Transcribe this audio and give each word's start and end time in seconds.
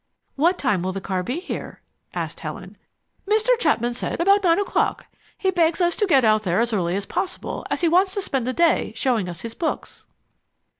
"What 0.35 0.57
time 0.57 0.81
will 0.81 0.93
the 0.93 0.99
car 0.99 1.21
be 1.21 1.39
here?" 1.39 1.79
asked 2.11 2.39
Helen. 2.39 2.75
"Mr. 3.29 3.49
Chapman 3.59 3.93
said 3.93 4.19
about 4.19 4.41
nine 4.43 4.57
o'clock. 4.57 5.05
He 5.37 5.51
begs 5.51 5.79
us 5.79 5.95
to 5.97 6.07
get 6.07 6.25
out 6.25 6.41
there 6.41 6.59
as 6.59 6.73
early 6.73 6.95
as 6.95 7.05
possible, 7.05 7.67
as 7.69 7.81
he 7.81 7.87
wants 7.87 8.15
to 8.15 8.21
spend 8.23 8.47
the 8.47 8.51
day 8.51 8.93
showing 8.95 9.29
us 9.29 9.41
his 9.41 9.53
books." 9.53 10.07